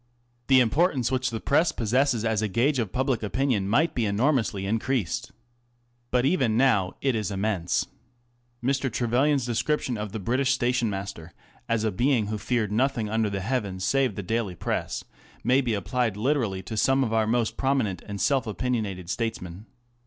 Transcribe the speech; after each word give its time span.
f 0.01 0.47
The 0.47 0.61
importance 0.61 1.11
which 1.11 1.29
the 1.29 1.39
Press 1.39 1.71
possesses 1.71 2.25
as 2.25 2.41
a 2.41 2.47
gauge 2.47 2.79
of 2.79 2.91
public] 2.91 3.21
opinion 3.21 3.69
might 3.69 3.93
be 3.93 4.07
enormously 4.07 4.65
increased. 4.65 5.31
But 6.09 6.25
even 6.25 6.57
now 6.57 6.95
it 7.01 7.13
is 7.13 7.29
[immense. 7.29 7.85
Mr. 8.63 8.91
Trevelyan's 8.91 9.45
description 9.45 9.99
of 9.99 10.11
the 10.11 10.17
British 10.17 10.53
station 10.53 10.89
master 10.89 11.33
as 11.69 11.83
a 11.83 11.91
being 11.91 12.25
who 12.33 12.39
feared 12.39 12.71
nothing 12.71 13.09
under 13.11 13.29
heaven 13.39 13.79
save 13.79 14.15
the 14.15 14.23
daily 14.23 14.55
Press, 14.55 15.03
may 15.43 15.61
be 15.61 15.75
applied 15.75 16.17
literally 16.17 16.63
to 16.63 16.75
some 16.77 17.03
of 17.03 17.13
our 17.13 17.27
most 17.27 17.55
prominent 17.55 18.01
and 18.07 18.19
self 18.19 18.47
opinionated 18.47 19.07
statesmen. 19.07 19.67